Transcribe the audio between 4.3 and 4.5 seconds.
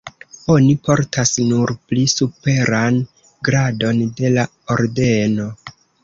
la